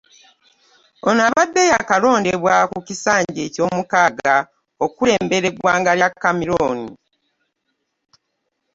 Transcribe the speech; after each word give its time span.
Ono 1.07 1.21
abadde 1.27 1.61
yaakalondebwa 1.71 2.53
ku 2.71 2.79
kisanja 2.87 3.41
eky'omukaaga 3.47 4.35
okukulembera 4.83 5.45
eggwanga 5.51 5.91
lya 5.99 6.09
Cameroon. 6.21 6.79